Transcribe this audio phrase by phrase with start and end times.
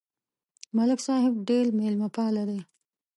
[0.77, 2.59] ملک صاحب ډېر مېلمهپاله دی.